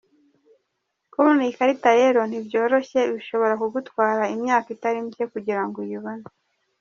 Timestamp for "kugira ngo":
5.33-5.77